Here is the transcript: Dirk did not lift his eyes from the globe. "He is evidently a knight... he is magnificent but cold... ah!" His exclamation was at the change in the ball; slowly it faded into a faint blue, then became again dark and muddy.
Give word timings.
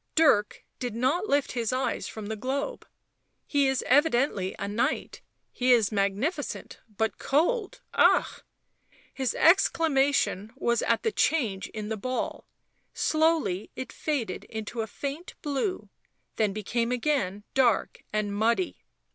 Dirk 0.15 0.65
did 0.79 0.95
not 0.95 1.27
lift 1.29 1.51
his 1.51 1.71
eyes 1.71 2.07
from 2.07 2.25
the 2.25 2.35
globe. 2.35 2.87
"He 3.45 3.67
is 3.67 3.83
evidently 3.85 4.55
a 4.57 4.67
knight... 4.67 5.21
he 5.51 5.71
is 5.73 5.91
magnificent 5.91 6.79
but 6.97 7.19
cold... 7.19 7.81
ah!" 7.93 8.39
His 9.13 9.35
exclamation 9.35 10.53
was 10.55 10.81
at 10.81 11.03
the 11.03 11.11
change 11.11 11.67
in 11.67 11.89
the 11.89 11.97
ball; 11.97 12.47
slowly 12.95 13.69
it 13.75 13.93
faded 13.93 14.45
into 14.45 14.81
a 14.81 14.87
faint 14.87 15.35
blue, 15.43 15.87
then 16.35 16.51
became 16.51 16.91
again 16.91 17.43
dark 17.53 18.03
and 18.11 18.35
muddy. 18.35 18.79